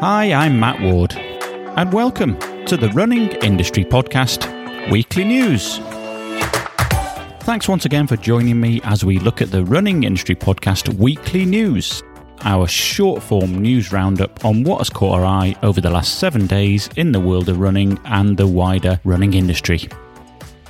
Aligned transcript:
Hi, 0.00 0.30
I'm 0.30 0.60
Matt 0.60 0.82
Ward, 0.82 1.14
and 1.14 1.90
welcome 1.90 2.38
to 2.66 2.76
the 2.76 2.90
Running 2.90 3.30
Industry 3.42 3.82
Podcast 3.82 4.90
Weekly 4.90 5.24
News. 5.24 5.78
Thanks 7.44 7.66
once 7.66 7.86
again 7.86 8.06
for 8.06 8.16
joining 8.16 8.60
me 8.60 8.82
as 8.84 9.06
we 9.06 9.18
look 9.18 9.40
at 9.40 9.50
the 9.50 9.64
Running 9.64 10.04
Industry 10.04 10.34
Podcast 10.34 10.94
Weekly 10.98 11.46
News, 11.46 12.02
our 12.42 12.68
short 12.68 13.22
form 13.22 13.58
news 13.62 13.90
roundup 13.90 14.44
on 14.44 14.64
what 14.64 14.78
has 14.78 14.90
caught 14.90 15.18
our 15.18 15.24
eye 15.24 15.56
over 15.62 15.80
the 15.80 15.90
last 15.90 16.18
seven 16.18 16.46
days 16.46 16.90
in 16.96 17.12
the 17.12 17.20
world 17.20 17.48
of 17.48 17.58
running 17.58 17.98
and 18.04 18.36
the 18.36 18.46
wider 18.46 19.00
running 19.02 19.32
industry. 19.32 19.88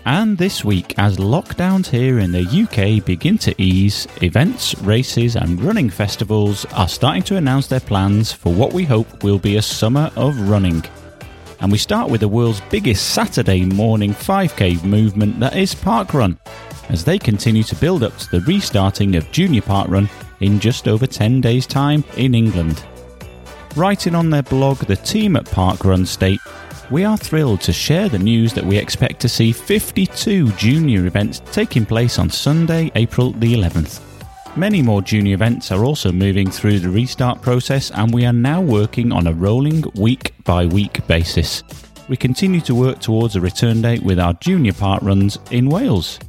And 0.06 0.38
this 0.38 0.64
week, 0.64 0.94
as 0.98 1.16
lockdowns 1.16 1.88
here 1.88 2.20
in 2.20 2.30
the 2.30 2.44
UK 2.44 3.04
begin 3.04 3.38
to 3.38 3.60
ease, 3.60 4.06
events, 4.22 4.78
races, 4.82 5.34
and 5.34 5.60
running 5.60 5.90
festivals 5.90 6.64
are 6.66 6.86
starting 6.86 7.24
to 7.24 7.36
announce 7.36 7.66
their 7.66 7.80
plans 7.80 8.30
for 8.30 8.54
what 8.54 8.72
we 8.72 8.84
hope 8.84 9.24
will 9.24 9.40
be 9.40 9.56
a 9.56 9.62
summer 9.62 10.12
of 10.14 10.48
running. 10.48 10.84
And 11.58 11.72
we 11.72 11.78
start 11.78 12.08
with 12.08 12.20
the 12.20 12.28
world's 12.28 12.60
biggest 12.70 13.14
Saturday 13.14 13.64
morning 13.64 14.12
5k 14.14 14.84
movement 14.84 15.40
that 15.40 15.56
is 15.56 15.74
Parkrun, 15.74 16.38
as 16.88 17.02
they 17.02 17.18
continue 17.18 17.64
to 17.64 17.74
build 17.74 18.04
up 18.04 18.16
to 18.18 18.30
the 18.30 18.46
restarting 18.46 19.16
of 19.16 19.32
Junior 19.32 19.62
Parkrun 19.62 20.08
in 20.38 20.60
just 20.60 20.86
over 20.86 21.08
10 21.08 21.40
days' 21.40 21.66
time 21.66 22.04
in 22.16 22.32
England. 22.32 22.84
Writing 23.74 24.14
on 24.14 24.30
their 24.30 24.44
blog, 24.44 24.78
the 24.78 24.94
team 24.94 25.34
at 25.34 25.46
Parkrun 25.46 26.06
state 26.06 26.38
we 26.90 27.04
are 27.04 27.16
thrilled 27.16 27.60
to 27.62 27.72
share 27.72 28.08
the 28.08 28.18
news 28.18 28.52
that 28.52 28.64
we 28.64 28.76
expect 28.76 29.20
to 29.20 29.28
see 29.28 29.50
52 29.52 30.52
junior 30.52 31.06
events 31.06 31.40
taking 31.50 31.84
place 31.84 32.18
on 32.18 32.30
Sunday, 32.30 32.92
April 32.94 33.32
the 33.32 33.54
11th. 33.54 34.00
Many 34.56 34.82
more 34.82 35.02
junior 35.02 35.34
events 35.34 35.72
are 35.72 35.84
also 35.84 36.12
moving 36.12 36.50
through 36.50 36.78
the 36.78 36.88
restart 36.88 37.42
process, 37.42 37.90
and 37.90 38.14
we 38.14 38.24
are 38.24 38.32
now 38.32 38.60
working 38.60 39.12
on 39.12 39.26
a 39.26 39.32
rolling 39.32 39.84
week 39.96 40.32
by 40.44 40.64
week 40.64 41.04
basis. 41.06 41.62
We 42.08 42.16
continue 42.16 42.60
to 42.62 42.74
work 42.74 43.00
towards 43.00 43.34
a 43.34 43.40
return 43.40 43.82
date 43.82 44.02
with 44.02 44.20
our 44.20 44.34
junior 44.34 44.72
parkruns 44.72 45.38
in 45.52 45.68
Wales. 45.68 46.20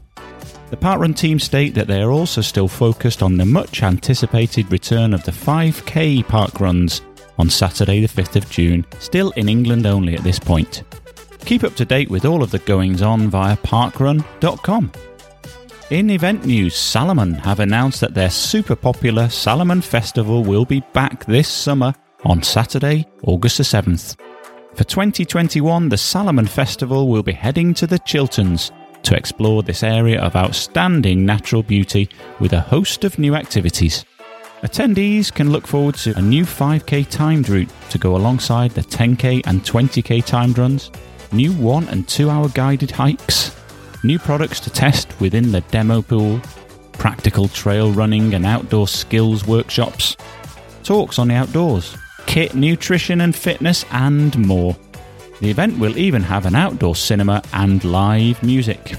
The 0.71 0.77
parkrun 0.77 1.15
team 1.15 1.39
state 1.39 1.75
that 1.75 1.87
they 1.87 2.01
are 2.01 2.11
also 2.11 2.41
still 2.41 2.67
focused 2.67 3.23
on 3.23 3.37
the 3.37 3.45
much 3.45 3.83
anticipated 3.83 4.71
return 4.71 5.13
of 5.13 5.23
the 5.23 5.31
5k 5.31 6.25
parkruns 6.25 7.01
on 7.37 7.49
Saturday, 7.49 8.01
the 8.01 8.07
5th 8.07 8.35
of 8.35 8.49
June, 8.49 8.85
still 8.99 9.31
in 9.31 9.49
England 9.49 9.85
only 9.85 10.15
at 10.15 10.23
this 10.23 10.39
point. 10.39 10.83
Keep 11.45 11.63
up 11.63 11.75
to 11.75 11.85
date 11.85 12.09
with 12.09 12.25
all 12.25 12.43
of 12.43 12.51
the 12.51 12.59
goings 12.59 13.01
on 13.01 13.29
via 13.29 13.55
parkrun.com. 13.57 14.91
In 15.89 16.09
event 16.09 16.45
news, 16.45 16.75
Salomon 16.75 17.33
have 17.33 17.61
announced 17.61 18.01
that 18.01 18.13
their 18.13 18.29
super 18.29 18.75
popular 18.75 19.29
Salomon 19.29 19.81
Festival 19.81 20.43
will 20.43 20.65
be 20.65 20.81
back 20.91 21.25
this 21.25 21.47
summer 21.47 21.93
on 22.25 22.43
Saturday, 22.43 23.07
August 23.23 23.59
the 23.59 23.63
7th. 23.63 24.19
For 24.75 24.83
2021, 24.83 25.87
the 25.89 25.97
Salomon 25.97 26.45
Festival 26.45 27.07
will 27.07 27.23
be 27.23 27.31
heading 27.31 27.73
to 27.75 27.87
the 27.87 27.99
Chilterns 27.99 28.71
to 29.03 29.15
explore 29.15 29.63
this 29.63 29.83
area 29.83 30.21
of 30.21 30.35
outstanding 30.35 31.25
natural 31.25 31.63
beauty 31.63 32.09
with 32.39 32.51
a 32.51 32.59
host 32.59 33.05
of 33.05 33.17
new 33.17 33.35
activities. 33.35 34.03
Attendees 34.63 35.31
can 35.31 35.51
look 35.51 35.67
forward 35.67 35.93
to 35.95 36.17
a 36.17 36.21
new 36.21 36.43
5k 36.43 37.07
timed 37.11 37.47
route 37.47 37.69
to 37.91 37.99
go 37.99 38.15
alongside 38.15 38.71
the 38.71 38.81
10k 38.81 39.43
and 39.45 39.63
20k 39.63 40.25
timed 40.25 40.57
runs, 40.57 40.89
new 41.31 41.53
1 41.53 41.87
and 41.89 42.07
2 42.07 42.27
hour 42.27 42.49
guided 42.49 42.89
hikes, 42.89 43.55
new 44.03 44.17
products 44.17 44.59
to 44.61 44.71
test 44.71 45.19
within 45.19 45.51
the 45.51 45.61
demo 45.69 46.01
pool, 46.01 46.41
practical 46.93 47.47
trail 47.47 47.91
running 47.91 48.33
and 48.33 48.47
outdoor 48.47 48.87
skills 48.87 49.45
workshops, 49.45 50.17
talks 50.83 51.19
on 51.19 51.27
the 51.27 51.35
outdoors, 51.35 51.95
kit, 52.25 52.55
nutrition 52.55 53.21
and 53.21 53.35
fitness, 53.35 53.85
and 53.91 54.35
more. 54.39 54.75
The 55.39 55.51
event 55.51 55.77
will 55.77 55.99
even 55.99 56.23
have 56.23 56.47
an 56.47 56.55
outdoor 56.55 56.95
cinema 56.95 57.43
and 57.53 57.83
live 57.83 58.41
music. 58.41 58.95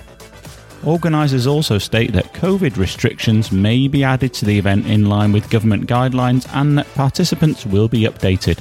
Organisers 0.89 1.47
also 1.47 1.77
state 1.77 2.15
that 2.15 2.33
COVID 2.33 2.79
restrictions 2.79 3.53
may 3.53 3.89
be 3.89 4.03
added 4.03 4.33
to 4.33 4.47
the 4.47 4.59
event 4.59 4.87
in 4.87 5.05
line 5.05 5.33
with 5.33 5.51
government 5.51 5.87
guidelines 5.87 6.49
and 6.55 6.79
that 6.79 6.91
participants 6.95 7.67
will 7.67 7.89
be 7.89 8.05
updated. 8.05 8.59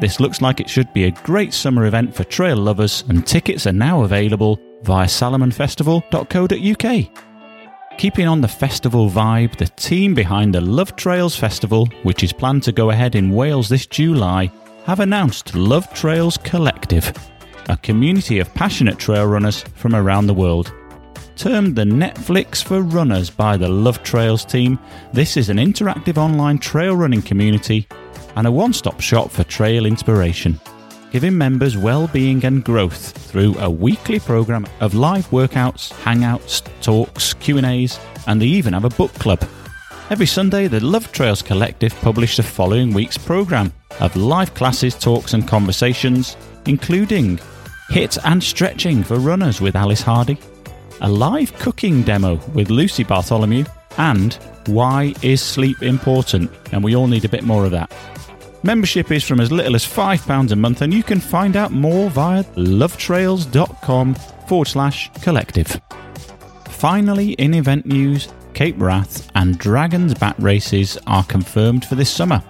This 0.00 0.20
looks 0.20 0.40
like 0.40 0.58
it 0.58 0.70
should 0.70 0.90
be 0.94 1.04
a 1.04 1.10
great 1.10 1.52
summer 1.52 1.84
event 1.84 2.14
for 2.14 2.24
trail 2.24 2.56
lovers, 2.56 3.04
and 3.10 3.26
tickets 3.26 3.66
are 3.66 3.74
now 3.74 4.04
available 4.04 4.58
via 4.84 5.06
salomonfestival.co.uk. 5.06 7.98
Keeping 7.98 8.26
on 8.26 8.40
the 8.40 8.48
festival 8.48 9.10
vibe, 9.10 9.58
the 9.58 9.66
team 9.66 10.14
behind 10.14 10.54
the 10.54 10.62
Love 10.62 10.96
Trails 10.96 11.36
Festival, 11.36 11.84
which 12.04 12.22
is 12.22 12.32
planned 12.32 12.62
to 12.62 12.72
go 12.72 12.88
ahead 12.88 13.14
in 13.14 13.34
Wales 13.34 13.68
this 13.68 13.86
July, 13.86 14.50
have 14.86 15.00
announced 15.00 15.54
Love 15.54 15.92
Trails 15.92 16.38
Collective, 16.38 17.12
a 17.68 17.76
community 17.76 18.38
of 18.38 18.54
passionate 18.54 18.98
trail 18.98 19.26
runners 19.26 19.60
from 19.74 19.94
around 19.94 20.26
the 20.26 20.32
world. 20.32 20.72
Termed 21.40 21.74
the 21.74 21.84
Netflix 21.84 22.62
for 22.62 22.82
Runners 22.82 23.30
by 23.30 23.56
the 23.56 23.66
Love 23.66 24.02
Trails 24.02 24.44
team, 24.44 24.78
this 25.14 25.38
is 25.38 25.48
an 25.48 25.56
interactive 25.56 26.18
online 26.18 26.58
trail 26.58 26.94
running 26.94 27.22
community 27.22 27.88
and 28.36 28.46
a 28.46 28.52
one 28.52 28.74
stop 28.74 29.00
shop 29.00 29.30
for 29.30 29.42
trail 29.44 29.86
inspiration, 29.86 30.60
giving 31.12 31.38
members 31.38 31.78
well 31.78 32.08
being 32.08 32.44
and 32.44 32.62
growth 32.62 33.16
through 33.16 33.56
a 33.56 33.70
weekly 33.70 34.20
program 34.20 34.66
of 34.80 34.92
live 34.92 35.30
workouts, 35.30 35.90
hangouts, 36.02 36.62
talks, 36.82 37.32
Q&As, 37.32 37.98
and 38.26 38.42
they 38.42 38.46
even 38.46 38.74
have 38.74 38.84
a 38.84 38.90
book 38.90 39.14
club. 39.14 39.42
Every 40.10 40.26
Sunday, 40.26 40.68
the 40.68 40.84
Love 40.84 41.10
Trails 41.10 41.40
Collective 41.40 41.94
publish 42.02 42.36
the 42.36 42.42
following 42.42 42.92
week's 42.92 43.16
program 43.16 43.72
of 44.00 44.14
live 44.14 44.52
classes, 44.52 44.94
talks, 44.94 45.32
and 45.32 45.48
conversations, 45.48 46.36
including 46.66 47.38
HIIT 47.88 48.18
and 48.26 48.44
stretching 48.44 49.02
for 49.02 49.18
runners 49.18 49.62
with 49.62 49.74
Alice 49.74 50.02
Hardy, 50.02 50.38
a 51.00 51.08
live 51.08 51.52
cooking 51.58 52.02
demo 52.02 52.36
with 52.54 52.70
Lucy 52.70 53.04
Bartholomew, 53.04 53.64
and 53.98 54.34
Why 54.66 55.14
is 55.22 55.42
Sleep 55.42 55.82
Important? 55.82 56.50
And 56.72 56.84
we 56.84 56.94
all 56.94 57.06
need 57.06 57.24
a 57.24 57.28
bit 57.28 57.44
more 57.44 57.64
of 57.64 57.70
that. 57.70 57.92
Membership 58.62 59.10
is 59.10 59.24
from 59.24 59.40
as 59.40 59.50
little 59.50 59.74
as 59.74 59.86
£5 59.86 60.52
a 60.52 60.56
month, 60.56 60.82
and 60.82 60.92
you 60.92 61.02
can 61.02 61.18
find 61.18 61.56
out 61.56 61.72
more 61.72 62.10
via 62.10 62.44
lovetrails.com 62.44 64.14
forward 64.14 64.66
slash 64.66 65.10
collective. 65.22 65.80
Finally, 66.66 67.32
in 67.32 67.54
event 67.54 67.86
news, 67.86 68.28
Cape 68.52 68.74
Wrath 68.78 69.30
and 69.34 69.58
Dragon's 69.58 70.14
Back 70.14 70.36
races 70.38 70.98
are 71.06 71.24
confirmed 71.24 71.84
for 71.84 71.94
this 71.94 72.10
summer. 72.10 72.42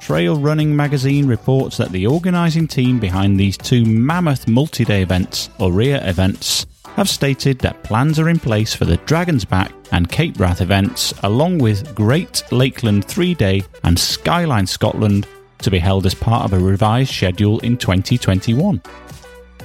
Trail 0.00 0.36
Running 0.36 0.74
magazine 0.74 1.26
reports 1.26 1.76
that 1.78 1.90
the 1.90 2.06
organising 2.06 2.68
team 2.68 2.98
behind 2.98 3.38
these 3.38 3.56
two 3.56 3.84
mammoth 3.84 4.46
multi 4.48 4.84
day 4.84 5.02
events, 5.02 5.48
Ourea 5.58 6.06
events, 6.06 6.66
have 6.96 7.08
stated 7.08 7.58
that 7.58 7.82
plans 7.82 8.18
are 8.18 8.28
in 8.28 8.38
place 8.38 8.74
for 8.74 8.84
the 8.84 8.96
Dragon's 8.98 9.44
Back 9.44 9.72
and 9.90 10.10
Cape 10.10 10.38
Wrath 10.38 10.60
events, 10.60 11.12
along 11.22 11.58
with 11.58 11.94
Great 11.94 12.42
Lakeland 12.52 13.04
3 13.04 13.34
Day 13.34 13.62
and 13.82 13.98
Skyline 13.98 14.66
Scotland, 14.66 15.26
to 15.58 15.70
be 15.70 15.78
held 15.78 16.06
as 16.06 16.14
part 16.14 16.44
of 16.44 16.52
a 16.52 16.58
revised 16.58 17.12
schedule 17.12 17.58
in 17.60 17.76
2021. 17.76 18.80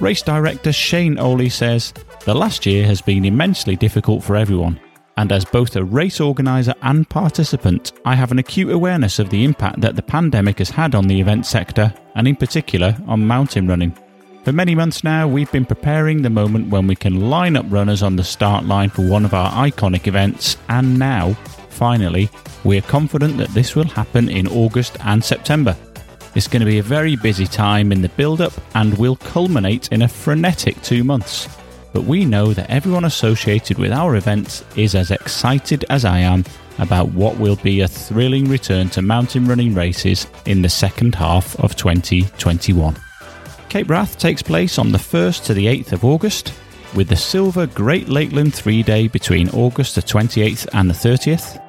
Race 0.00 0.22
director 0.22 0.72
Shane 0.72 1.16
Ohly 1.16 1.52
says, 1.52 1.92
The 2.24 2.34
last 2.34 2.66
year 2.66 2.86
has 2.86 3.00
been 3.00 3.24
immensely 3.24 3.76
difficult 3.76 4.24
for 4.24 4.34
everyone, 4.34 4.80
and 5.16 5.30
as 5.30 5.44
both 5.44 5.76
a 5.76 5.84
race 5.84 6.20
organiser 6.20 6.74
and 6.82 7.08
participant, 7.08 7.92
I 8.04 8.14
have 8.14 8.32
an 8.32 8.38
acute 8.38 8.72
awareness 8.72 9.18
of 9.18 9.30
the 9.30 9.44
impact 9.44 9.80
that 9.82 9.94
the 9.94 10.02
pandemic 10.02 10.58
has 10.58 10.70
had 10.70 10.94
on 10.94 11.06
the 11.06 11.20
event 11.20 11.46
sector, 11.46 11.92
and 12.16 12.26
in 12.26 12.34
particular 12.34 12.96
on 13.06 13.26
mountain 13.26 13.68
running. 13.68 13.96
For 14.44 14.52
many 14.52 14.74
months 14.74 15.04
now, 15.04 15.28
we've 15.28 15.52
been 15.52 15.66
preparing 15.66 16.22
the 16.22 16.30
moment 16.30 16.70
when 16.70 16.86
we 16.86 16.96
can 16.96 17.28
line 17.28 17.56
up 17.56 17.66
runners 17.68 18.02
on 18.02 18.16
the 18.16 18.24
start 18.24 18.64
line 18.64 18.88
for 18.88 19.06
one 19.06 19.26
of 19.26 19.34
our 19.34 19.50
iconic 19.52 20.06
events, 20.06 20.56
and 20.70 20.98
now, 20.98 21.34
finally, 21.68 22.30
we're 22.64 22.80
confident 22.80 23.36
that 23.36 23.50
this 23.50 23.76
will 23.76 23.84
happen 23.84 24.30
in 24.30 24.48
August 24.48 24.96
and 25.04 25.22
September. 25.22 25.76
It's 26.34 26.48
going 26.48 26.60
to 26.60 26.66
be 26.66 26.78
a 26.78 26.82
very 26.82 27.16
busy 27.16 27.46
time 27.46 27.92
in 27.92 28.00
the 28.00 28.08
build 28.10 28.40
up 28.40 28.54
and 28.74 28.96
will 28.96 29.16
culminate 29.16 29.92
in 29.92 30.00
a 30.00 30.08
frenetic 30.08 30.80
two 30.82 31.04
months. 31.04 31.46
But 31.92 32.04
we 32.04 32.24
know 32.24 32.54
that 32.54 32.70
everyone 32.70 33.04
associated 33.04 33.76
with 33.76 33.92
our 33.92 34.16
events 34.16 34.64
is 34.74 34.94
as 34.94 35.10
excited 35.10 35.84
as 35.90 36.06
I 36.06 36.20
am 36.20 36.46
about 36.78 37.10
what 37.10 37.36
will 37.36 37.56
be 37.56 37.82
a 37.82 37.88
thrilling 37.88 38.48
return 38.48 38.88
to 38.90 39.02
mountain 39.02 39.46
running 39.46 39.74
races 39.74 40.26
in 40.46 40.62
the 40.62 40.68
second 40.70 41.14
half 41.14 41.60
of 41.60 41.76
2021. 41.76 42.96
Cape 43.70 43.88
Wrath 43.88 44.18
takes 44.18 44.42
place 44.42 44.80
on 44.80 44.90
the 44.90 44.98
1st 44.98 45.44
to 45.44 45.54
the 45.54 45.66
8th 45.66 45.92
of 45.92 46.04
August, 46.04 46.52
with 46.96 47.08
the 47.08 47.14
Silver 47.14 47.68
Great 47.68 48.08
Lakeland 48.08 48.52
3 48.52 48.82
Day 48.82 49.06
between 49.06 49.48
August 49.50 49.94
the 49.94 50.02
28th 50.02 50.66
and 50.72 50.90
the 50.90 50.94
30th, 50.94 51.62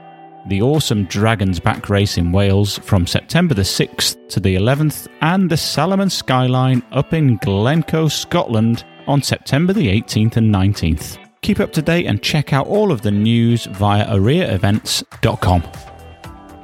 the 0.47 0.63
awesome 0.63 1.05
Dragon's 1.05 1.59
Back 1.59 1.89
race 1.89 2.17
in 2.17 2.31
Wales 2.31 2.79
from 2.79 3.05
September 3.05 3.53
the 3.53 3.61
6th 3.61 4.17
to 4.29 4.39
the 4.39 4.55
11th, 4.55 5.07
and 5.21 5.47
the 5.47 5.55
Salomon 5.55 6.09
Skyline 6.09 6.81
up 6.91 7.13
in 7.13 7.37
Glencoe, 7.37 8.07
Scotland 8.07 8.83
on 9.05 9.21
September 9.21 9.71
the 9.71 9.87
18th 9.87 10.37
and 10.37 10.51
19th. 10.51 11.19
Keep 11.43 11.59
up 11.59 11.71
to 11.73 11.83
date 11.83 12.07
and 12.07 12.23
check 12.23 12.51
out 12.51 12.65
all 12.65 12.91
of 12.91 13.03
the 13.03 13.11
news 13.11 13.65
via 13.65 14.07
oureaevents.com. 14.07 15.61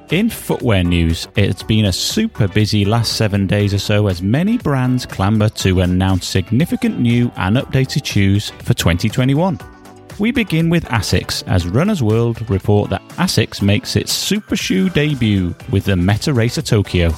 In 0.09 0.29
footwear 0.29 0.85
news, 0.85 1.27
it's 1.35 1.63
been 1.63 1.83
a 1.83 1.91
super 1.91 2.47
busy 2.47 2.85
last 2.85 3.17
seven 3.17 3.45
days 3.45 3.73
or 3.73 3.77
so 3.77 4.07
as 4.07 4.21
many 4.21 4.57
brands 4.57 5.05
clamber 5.05 5.49
to 5.49 5.81
announce 5.81 6.25
significant 6.25 6.97
new 6.97 7.29
and 7.35 7.57
updated 7.57 8.05
shoes 8.05 8.51
for 8.59 8.73
2021. 8.73 9.59
We 10.17 10.31
begin 10.31 10.69
with 10.69 10.85
ASICS 10.85 11.43
as 11.47 11.67
Runner's 11.67 12.01
World 12.01 12.49
report 12.49 12.89
that 12.89 13.05
ASICS 13.17 13.61
makes 13.61 13.97
its 13.97 14.13
super 14.13 14.55
shoe 14.55 14.89
debut 14.89 15.53
with 15.71 15.83
the 15.83 15.95
MetaRacer 15.95 16.65
Tokyo. 16.65 17.11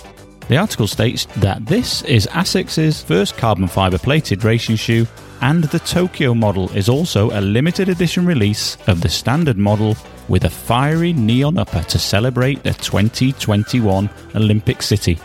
The 0.50 0.58
article 0.58 0.88
states 0.88 1.28
that 1.38 1.64
this 1.68 2.02
is 2.02 2.26
ASICS' 2.32 3.04
first 3.04 3.38
carbon 3.38 3.68
fiber 3.68 4.00
plated 4.00 4.44
racing 4.44 4.78
shoe, 4.78 5.06
and 5.42 5.64
the 5.66 5.78
Tokyo 5.78 6.34
model 6.34 6.72
is 6.72 6.90
also 6.90 7.30
a 7.30 7.40
limited 7.40 7.88
edition 7.88 8.26
release 8.26 8.76
of 8.88 9.02
the 9.02 9.10
standard 9.10 9.60
model 9.60 9.96
with 10.28 10.46
a 10.46 10.50
fiery 10.50 11.14
neon 11.14 11.60
upper 11.60 11.84
to 11.84 12.00
celebrate 12.00 12.64
the 12.64 12.74
2021 12.74 14.10
Olympic 14.34 14.82
City. 14.82 15.20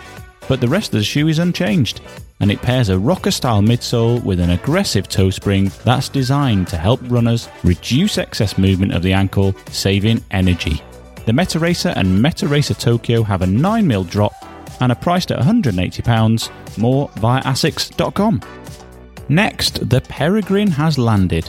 But 0.46 0.60
the 0.60 0.68
rest 0.68 0.92
of 0.92 1.00
the 1.00 1.04
shoe 1.04 1.28
is 1.28 1.38
unchanged, 1.38 2.02
and 2.40 2.52
it 2.52 2.60
pairs 2.60 2.90
a 2.90 2.98
rocker 2.98 3.30
style 3.30 3.62
midsole 3.62 4.22
with 4.22 4.40
an 4.40 4.50
aggressive 4.50 5.08
toe 5.08 5.30
spring 5.30 5.72
that's 5.84 6.10
designed 6.10 6.68
to 6.68 6.76
help 6.76 7.00
runners 7.04 7.48
reduce 7.62 8.18
excess 8.18 8.58
movement 8.58 8.92
of 8.92 9.02
the 9.02 9.14
ankle, 9.14 9.54
saving 9.70 10.22
energy. 10.32 10.82
The 11.24 11.32
MetaRacer 11.32 11.94
and 11.96 12.22
MetaRacer 12.22 12.78
Tokyo 12.78 13.22
have 13.22 13.40
a 13.40 13.46
9mm 13.46 14.10
drop 14.10 14.34
and 14.80 14.92
are 14.92 14.96
priced 14.96 15.30
at 15.30 15.40
£180, 15.40 16.78
more 16.78 17.10
via 17.16 17.42
asics.com. 17.42 18.40
Next, 19.28 19.88
the 19.88 20.00
Peregrine 20.02 20.70
has 20.70 20.98
landed. 20.98 21.48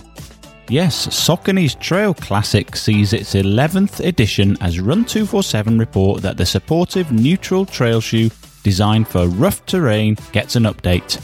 Yes, 0.70 1.08
Saucony's 1.08 1.76
Trail 1.76 2.14
Classic 2.14 2.76
sees 2.76 3.14
its 3.14 3.36
11th 3.36 4.04
edition 4.04 4.58
as 4.62 4.78
Run247 4.78 5.80
report 5.80 6.22
that 6.24 6.38
the 6.38 6.46
supportive 6.46 7.12
neutral 7.12 7.66
trail 7.66 8.02
shoe 8.02 8.32
designed 8.64 9.08
for 9.08 9.28
rough 9.28 9.64
terrain 9.68 10.18
gets 10.32 10.56
an 10.56 10.64
update. 10.64 11.22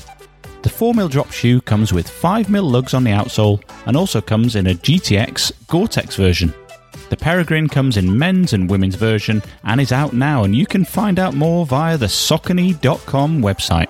The 0.61 0.69
4mm 0.69 1.09
drop 1.09 1.31
shoe 1.31 1.59
comes 1.61 1.91
with 1.91 2.07
5mm 2.07 2.71
lugs 2.71 2.93
on 2.93 3.03
the 3.03 3.09
outsole 3.11 3.63
and 3.87 3.97
also 3.97 4.21
comes 4.21 4.55
in 4.55 4.67
a 4.67 4.75
GTX 4.75 5.51
Gore-Tex 5.67 6.15
version. 6.15 6.53
The 7.11 7.17
Peregrine 7.17 7.67
comes 7.67 7.97
in 7.97 8.17
men's 8.17 8.53
and 8.53 8.69
women's 8.69 8.95
version 8.95 9.43
and 9.65 9.81
is 9.81 9.91
out 9.91 10.13
now 10.13 10.45
and 10.45 10.55
you 10.55 10.65
can 10.65 10.85
find 10.85 11.19
out 11.19 11.33
more 11.33 11.65
via 11.65 11.97
the 11.97 12.05
Saucony.com 12.05 13.41
website. 13.41 13.89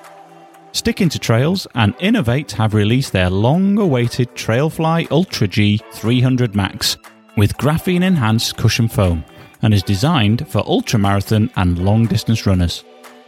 Sticking 0.72 1.08
to 1.10 1.20
trails 1.20 1.68
and 1.76 1.96
Inov-8 2.00 2.50
have 2.54 2.74
released 2.74 3.14
their 3.14 3.30
long 3.30 3.78
awaited 3.78 4.34
Trailfly 4.34 5.12
Ultra 5.12 5.48
G 5.48 5.80
300 5.94 6.56
Max 6.56 6.98
with 7.38 7.56
graphene 7.58 8.02
enhanced 8.02 8.58
cushion 8.58 8.88
foam 8.88 9.24
and 9.62 9.72
is 9.72 9.84
designed 9.84 10.48
for 10.48 10.64
ultramarathon 10.64 11.52
and 11.58 11.78
long 11.78 12.08
distance 12.08 12.48
runners. 12.48 12.84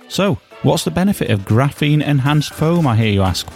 So, 0.07 0.39
what's 0.63 0.85
the 0.85 0.89
benefit 0.89 1.29
of 1.29 1.41
graphene 1.41 2.03
enhanced 2.03 2.55
foam, 2.55 2.87
I 2.87 2.95
hear 2.95 3.11
you 3.11 3.21
ask? 3.21 3.47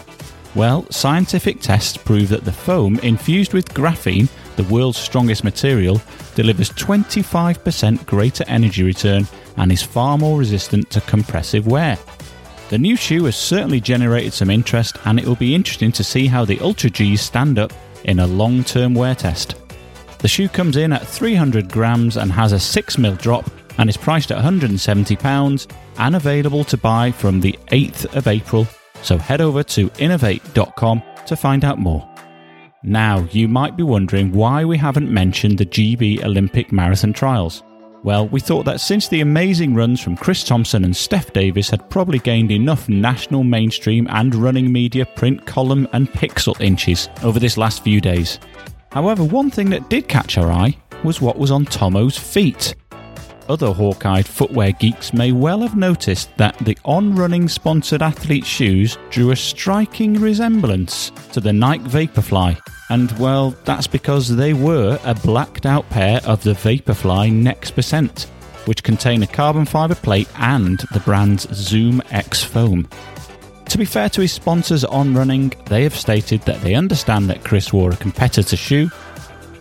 Well, 0.53 0.85
scientific 0.91 1.61
tests 1.61 1.97
prove 1.97 2.29
that 2.29 2.45
the 2.45 2.51
foam 2.51 2.99
infused 2.99 3.53
with 3.53 3.73
graphene, 3.73 4.29
the 4.57 4.63
world's 4.65 4.97
strongest 4.97 5.43
material, 5.43 6.01
delivers 6.35 6.69
25% 6.71 8.05
greater 8.05 8.43
energy 8.47 8.83
return 8.83 9.25
and 9.55 9.71
is 9.71 9.81
far 9.81 10.17
more 10.17 10.37
resistant 10.37 10.89
to 10.89 11.01
compressive 11.01 11.65
wear. 11.65 11.97
The 12.69 12.77
new 12.77 12.97
shoe 12.97 13.23
has 13.25 13.37
certainly 13.37 13.79
generated 13.79 14.33
some 14.33 14.49
interest, 14.49 14.97
and 15.05 15.19
it 15.19 15.25
will 15.25 15.37
be 15.37 15.55
interesting 15.55 15.91
to 15.93 16.03
see 16.03 16.27
how 16.27 16.43
the 16.43 16.59
Ultra 16.59 16.89
Gs 16.89 17.21
stand 17.21 17.57
up 17.57 17.71
in 18.03 18.19
a 18.19 18.27
long 18.27 18.63
term 18.63 18.93
wear 18.93 19.15
test. 19.15 19.55
The 20.19 20.27
shoe 20.27 20.49
comes 20.49 20.75
in 20.75 20.91
at 20.91 21.07
300 21.07 21.71
grams 21.71 22.17
and 22.17 22.31
has 22.31 22.51
a 22.51 22.57
6mm 22.57 23.21
drop 23.21 23.49
and 23.77 23.89
is 23.89 23.97
priced 23.97 24.31
at 24.31 24.43
£170 24.43 25.71
and 25.99 26.15
available 26.15 26.63
to 26.65 26.77
buy 26.77 27.11
from 27.11 27.39
the 27.39 27.57
8th 27.67 28.15
of 28.15 28.27
April. 28.27 28.67
So 29.01 29.17
head 29.17 29.41
over 29.41 29.63
to 29.63 29.89
inov8.com 29.91 31.03
to 31.27 31.35
find 31.35 31.63
out 31.63 31.77
more. 31.77 32.06
Now, 32.87 33.27
you 33.33 33.49
might 33.49 33.75
be 33.75 33.83
wondering 33.83 34.31
why 34.31 34.63
we 34.63 34.77
haven't 34.77 35.11
mentioned 35.11 35.57
the 35.57 35.65
GB 35.65 36.23
Olympic 36.23 36.71
Marathon 36.71 37.11
Trials. 37.11 37.61
Well, 38.01 38.29
we 38.29 38.39
thought 38.39 38.63
that 38.63 38.79
since 38.79 39.09
the 39.09 39.19
amazing 39.19 39.75
runs 39.75 39.99
from 39.99 40.15
Chris 40.15 40.41
Thompson 40.41 40.85
and 40.85 40.95
Steph 40.95 41.33
Davis 41.33 41.69
had 41.69 41.89
probably 41.89 42.19
gained 42.19 42.49
enough 42.49 42.87
national 42.87 43.43
mainstream 43.43 44.07
and 44.09 44.33
running 44.33 44.71
media 44.71 45.05
print 45.05 45.45
column 45.45 45.85
and 45.91 46.09
pixel 46.13 46.57
inches 46.61 47.09
over 47.23 47.41
this 47.41 47.57
last 47.57 47.83
few 47.83 47.99
days. 47.99 48.39
However, 48.93 49.25
one 49.25 49.51
thing 49.51 49.69
that 49.71 49.89
did 49.89 50.07
catch 50.07 50.37
our 50.37 50.49
eye 50.49 50.77
was 51.03 51.19
what 51.19 51.37
was 51.37 51.51
on 51.51 51.65
Tomo's 51.65 52.17
feet. 52.17 52.73
Other 53.49 53.71
hawk-eyed 53.71 54.27
footwear 54.27 54.73
geeks 54.73 55.13
may 55.13 55.31
well 55.31 55.61
have 55.61 55.75
noticed 55.75 56.35
that 56.37 56.57
the 56.59 56.77
on-running 56.83 57.47
sponsored 57.47 58.01
athlete 58.01 58.45
shoes 58.45 58.97
drew 59.09 59.31
a 59.31 59.35
striking 59.35 60.15
resemblance 60.15 61.11
to 61.31 61.39
the 61.39 61.53
Nike 61.53 61.85
Vaporfly, 61.85 62.59
and 62.89 63.11
well, 63.19 63.51
that's 63.63 63.87
because 63.87 64.35
they 64.35 64.53
were 64.53 64.99
a 65.05 65.15
blacked 65.15 65.65
out 65.65 65.89
pair 65.89 66.19
of 66.25 66.43
the 66.43 66.53
Vaporfly 66.53 67.31
Next 67.31 67.71
Percent, 67.71 68.23
which 68.65 68.83
contain 68.83 69.23
a 69.23 69.27
carbon 69.27 69.65
fibre 69.65 69.95
plate 69.95 70.27
and 70.37 70.79
the 70.91 70.99
brand's 70.99 71.47
Zoom 71.53 72.01
X 72.11 72.43
foam. 72.43 72.87
To 73.69 73.77
be 73.77 73.85
fair 73.85 74.09
to 74.09 74.21
his 74.21 74.31
sponsors 74.31 74.85
on 74.85 75.13
running, 75.13 75.53
they 75.65 75.83
have 75.83 75.95
stated 75.95 76.41
that 76.43 76.61
they 76.61 76.73
understand 76.73 77.29
that 77.29 77.43
Chris 77.43 77.73
wore 77.73 77.91
a 77.91 77.97
competitor 77.97 78.55
shoe. 78.55 78.89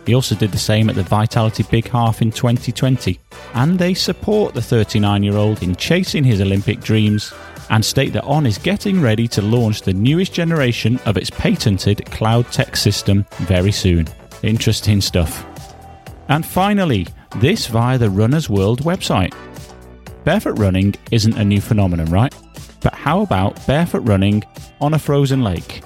He 0.07 0.15
also 0.15 0.35
did 0.35 0.53
the 0.53 0.57
same 0.57 0.89
at 0.89 0.95
the 0.95 1.03
Vitality 1.03 1.63
Big 1.69 1.89
Half 1.89 2.21
in 2.21 2.31
2020, 2.31 3.19
and 3.55 3.77
they 3.77 3.93
support 3.93 4.53
the 4.53 4.61
39 4.61 5.21
year 5.21 5.35
old 5.35 5.61
in 5.61 5.75
chasing 5.75 6.23
his 6.23 6.39
Olympic 6.39 6.79
dreams 6.79 7.33
and 7.69 7.83
state 7.83 8.13
that 8.13 8.23
On 8.23 8.45
is 8.45 8.57
getting 8.57 9.01
ready 9.01 9.27
to 9.27 9.41
launch 9.41 9.81
the 9.81 9.93
newest 9.93 10.31
generation 10.31 10.97
of 11.05 11.17
its 11.17 11.29
patented 11.29 12.05
cloud 12.09 12.49
tech 12.53 12.77
system 12.77 13.25
very 13.39 13.73
soon. 13.73 14.07
Interesting 14.43 15.01
stuff. 15.01 15.45
And 16.29 16.45
finally, 16.45 17.05
this 17.35 17.67
via 17.67 17.97
the 17.97 18.09
Runner's 18.09 18.49
World 18.49 18.83
website. 18.83 19.33
Barefoot 20.23 20.57
running 20.57 20.95
isn't 21.11 21.37
a 21.37 21.43
new 21.43 21.59
phenomenon, 21.59 22.09
right? 22.09 22.33
But 22.79 22.93
how 22.93 23.23
about 23.23 23.67
barefoot 23.67 24.07
running 24.07 24.45
on 24.79 24.93
a 24.93 24.99
frozen 24.99 25.43
lake? 25.43 25.81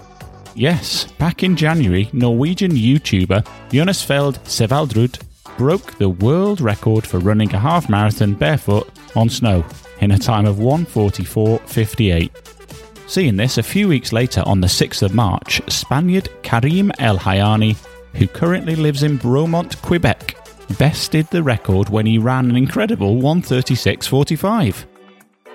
Yes, 0.55 1.05
back 1.13 1.43
in 1.43 1.55
January, 1.55 2.09
Norwegian 2.11 2.71
YouTuber 2.71 3.47
Jonas 3.71 4.03
Feld 4.03 4.35
Sevaldrud 4.43 5.21
broke 5.57 5.97
the 5.97 6.09
world 6.09 6.59
record 6.59 7.07
for 7.07 7.19
running 7.19 7.53
a 7.53 7.59
half 7.59 7.89
marathon 7.89 8.33
barefoot 8.33 8.89
on 9.15 9.29
snow 9.29 9.63
in 10.01 10.11
a 10.11 10.17
time 10.17 10.45
of 10.45 10.57
144.58. 10.57 12.29
Seeing 13.07 13.37
this, 13.37 13.57
a 13.57 13.63
few 13.63 13.87
weeks 13.87 14.11
later 14.11 14.43
on 14.45 14.61
the 14.61 14.67
6th 14.67 15.03
of 15.03 15.13
March, 15.13 15.61
Spaniard 15.69 16.29
Karim 16.43 16.91
El 16.99 17.17
Hayani, 17.17 17.77
who 18.15 18.27
currently 18.27 18.75
lives 18.75 19.03
in 19.03 19.17
Bromont, 19.19 19.81
Quebec, 19.81 20.35
bested 20.77 21.27
the 21.27 21.43
record 21.43 21.89
when 21.89 22.05
he 22.05 22.17
ran 22.17 22.49
an 22.49 22.55
incredible 22.55 23.15
136.45. 23.17 24.85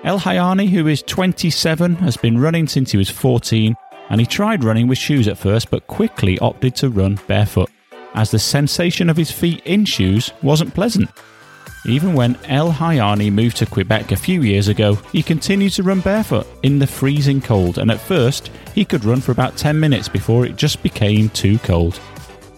El 0.03 0.19
Hayani, 0.19 0.69
who 0.69 0.87
is 0.87 1.01
27, 1.03 1.95
has 1.95 2.17
been 2.17 2.39
running 2.39 2.67
since 2.67 2.91
he 2.91 2.97
was 2.97 3.09
14, 3.09 3.75
and 4.09 4.19
he 4.19 4.25
tried 4.25 4.63
running 4.63 4.87
with 4.87 4.97
shoes 4.97 5.27
at 5.27 5.37
first 5.37 5.69
but 5.69 5.87
quickly 5.87 6.39
opted 6.39 6.75
to 6.77 6.89
run 6.89 7.19
barefoot, 7.27 7.69
as 8.13 8.31
the 8.31 8.39
sensation 8.39 9.09
of 9.09 9.17
his 9.17 9.31
feet 9.31 9.61
in 9.65 9.85
shoes 9.85 10.31
wasn't 10.41 10.73
pleasant. 10.73 11.09
Even 11.85 12.13
when 12.13 12.37
El 12.45 12.71
Hayani 12.71 13.31
moved 13.31 13.57
to 13.57 13.65
Quebec 13.65 14.11
a 14.11 14.17
few 14.17 14.41
years 14.41 14.67
ago, 14.67 14.95
he 15.13 15.23
continued 15.23 15.71
to 15.73 15.83
run 15.83 16.01
barefoot 16.01 16.45
in 16.63 16.79
the 16.79 16.87
freezing 16.87 17.39
cold, 17.39 17.77
and 17.77 17.89
at 17.89 18.01
first, 18.01 18.51
he 18.75 18.83
could 18.83 19.05
run 19.05 19.21
for 19.21 19.31
about 19.31 19.55
10 19.55 19.79
minutes 19.79 20.09
before 20.09 20.45
it 20.45 20.57
just 20.57 20.83
became 20.83 21.29
too 21.29 21.57
cold. 21.59 21.99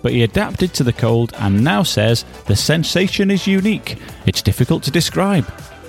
But 0.01 0.13
he 0.13 0.23
adapted 0.23 0.73
to 0.75 0.83
the 0.83 0.93
cold 0.93 1.33
and 1.39 1.63
now 1.63 1.83
says 1.83 2.25
the 2.45 2.55
sensation 2.55 3.29
is 3.29 3.45
unique. 3.45 3.97
It's 4.25 4.41
difficult 4.41 4.81
to 4.83 4.91
describe. 4.91 5.45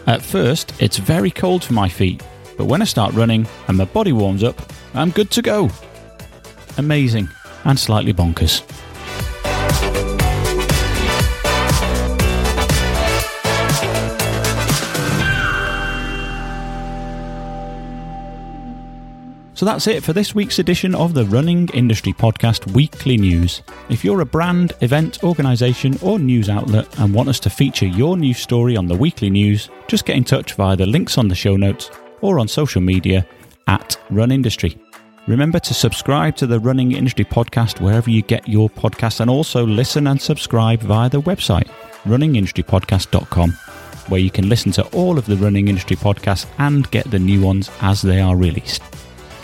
At 0.07 0.21
first, 0.21 0.73
it's 0.81 0.99
very 0.99 1.31
cold 1.31 1.63
for 1.63 1.73
my 1.73 1.89
feet, 1.89 2.23
but 2.61 2.67
when 2.67 2.83
I 2.83 2.85
start 2.85 3.15
running 3.15 3.47
and 3.69 3.79
my 3.79 3.87
body 3.87 4.13
warms 4.13 4.45
up, 4.45 4.55
I'm 4.93 5.09
good 5.13 5.31
to 5.31 5.41
go. 5.41 5.71
Amazing 6.77 7.27
and 7.65 7.79
slightly 7.79 8.13
bonkers. 8.13 8.61
So 19.55 19.65
that's 19.65 19.87
it 19.87 20.03
for 20.03 20.13
this 20.13 20.35
week's 20.35 20.59
edition 20.59 20.95
of 20.95 21.15
the 21.15 21.25
Running 21.25 21.71
Industry 21.73 22.13
Podcast 22.13 22.71
Weekly 22.75 23.17
News. 23.17 23.63
If 23.89 24.05
you're 24.05 24.21
a 24.21 24.27
brand, 24.27 24.75
event, 24.83 25.25
organisation, 25.25 25.99
or 26.03 26.19
news 26.19 26.51
outlet 26.51 26.99
and 26.99 27.15
want 27.15 27.31
us 27.31 27.41
to 27.41 27.49
feature 27.49 27.87
your 27.87 28.19
news 28.19 28.39
story 28.39 28.77
on 28.77 28.87
the 28.87 28.97
weekly 28.97 29.31
news, 29.31 29.71
just 29.87 30.05
get 30.05 30.17
in 30.17 30.25
touch 30.25 30.53
via 30.53 30.77
the 30.77 30.85
links 30.85 31.17
on 31.17 31.29
the 31.29 31.35
show 31.35 31.57
notes 31.57 31.91
or 32.21 32.39
on 32.39 32.49
social 32.49 32.81
media 32.81 33.27
at 33.67 33.97
Run 34.11 34.33
Industry. 34.33 34.77
Remember 35.27 35.59
to 35.61 35.75
subscribe 35.75 36.37
to 36.37 36.47
the 36.47 36.59
Running 36.59 36.93
Industry 36.93 37.25
Podcast 37.25 37.81
wherever 37.81 38.11
you 38.11 38.23
get 38.23 38.49
your 38.49 38.69
podcasts 38.69 39.21
and 39.21 39.31
also 39.31 39.67
listen 39.67 40.07
and 40.07 40.21
subscribe 40.21 40.81
via 40.81 41.09
the 41.09 41.23
website 41.23 41.69
runningindustrypodcast.com 42.05 43.53
where 44.11 44.21
you 44.21 44.31
can 44.31 44.49
listen 44.49 44.73
to 44.73 44.85
all 44.89 45.19
of 45.19 45.27
the 45.27 45.37
running 45.37 45.69
industry 45.69 45.97
podcasts 45.97 46.47
and 46.59 46.91
get 46.91 47.11
the 47.11 47.19
new 47.19 47.41
ones 47.41 47.71
as 47.81 48.03
they 48.03 48.21
are 48.21 48.37
released. 48.37 48.83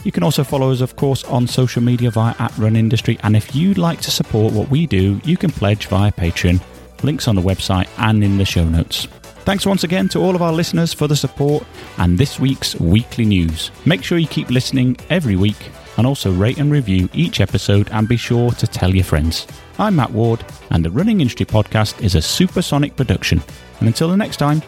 You 0.04 0.12
can 0.12 0.22
also 0.22 0.44
follow 0.44 0.70
us, 0.70 0.80
of 0.80 0.96
course, 0.96 1.24
on 1.24 1.46
social 1.46 1.82
media 1.82 2.10
via 2.10 2.34
at 2.38 2.56
Run 2.58 2.76
Industry. 2.76 3.18
And 3.22 3.36
if 3.36 3.54
you'd 3.54 3.78
like 3.78 4.00
to 4.02 4.10
support 4.10 4.52
what 4.52 4.70
we 4.70 4.86
do, 4.86 5.20
you 5.24 5.36
can 5.36 5.50
pledge 5.50 5.86
via 5.86 6.12
Patreon. 6.12 6.60
Links 7.02 7.28
on 7.28 7.34
the 7.34 7.42
website 7.42 7.88
and 7.98 8.22
in 8.22 8.38
the 8.38 8.44
show 8.44 8.64
notes. 8.64 9.08
Thanks 9.46 9.64
once 9.64 9.84
again 9.84 10.08
to 10.08 10.18
all 10.18 10.34
of 10.34 10.42
our 10.42 10.52
listeners 10.52 10.92
for 10.92 11.06
the 11.06 11.14
support 11.14 11.64
and 11.98 12.18
this 12.18 12.40
week's 12.40 12.74
weekly 12.80 13.24
news. 13.24 13.70
Make 13.84 14.02
sure 14.02 14.18
you 14.18 14.26
keep 14.26 14.50
listening 14.50 14.96
every 15.08 15.36
week 15.36 15.70
and 15.96 16.04
also 16.04 16.32
rate 16.32 16.58
and 16.58 16.72
review 16.72 17.08
each 17.12 17.40
episode 17.40 17.88
and 17.92 18.08
be 18.08 18.16
sure 18.16 18.50
to 18.50 18.66
tell 18.66 18.92
your 18.92 19.04
friends. 19.04 19.46
I'm 19.78 19.94
Matt 19.94 20.10
Ward, 20.10 20.44
and 20.70 20.84
the 20.84 20.90
Running 20.90 21.20
Industry 21.20 21.46
Podcast 21.46 22.02
is 22.02 22.16
a 22.16 22.22
supersonic 22.22 22.96
production. 22.96 23.40
And 23.78 23.86
until 23.86 24.08
the 24.08 24.16
next 24.16 24.38
time, 24.38 24.62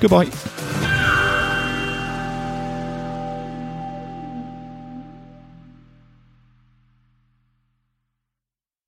goodbye. 0.00 0.89